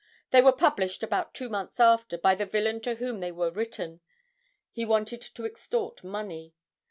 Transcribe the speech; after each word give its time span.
They 0.31 0.41
were 0.41 0.51
published 0.51 1.03
about 1.03 1.35
two 1.35 1.47
months 1.47 1.79
after, 1.79 2.17
by 2.17 2.33
the 2.33 2.47
villain 2.47 2.81
to 2.81 2.95
whom 2.95 3.19
they 3.19 3.31
were 3.31 3.51
written; 3.51 4.01
he 4.71 4.83
wanted 4.83 5.21
to 5.21 5.45
extort 5.45 6.03
money. 6.03 6.55